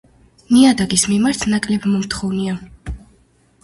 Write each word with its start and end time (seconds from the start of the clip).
ნიადაგის 0.53 1.03
მიმართ 1.13 1.47
ნაკლებმომთხოვნია. 1.53 2.61